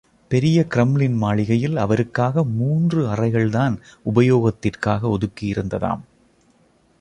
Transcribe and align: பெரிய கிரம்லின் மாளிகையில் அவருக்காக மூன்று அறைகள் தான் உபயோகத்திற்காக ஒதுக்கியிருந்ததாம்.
பெரிய 0.31 0.67
கிரம்லின் 0.75 1.17
மாளிகையில் 1.17 1.77
அவருக்காக 1.77 2.43
மூன்று 2.43 3.09
அறைகள் 3.09 3.49
தான் 3.49 3.75
உபயோகத்திற்காக 4.05 5.17
ஒதுக்கியிருந்ததாம். 5.17 6.01